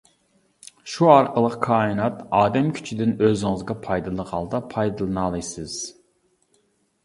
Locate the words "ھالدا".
4.35-4.65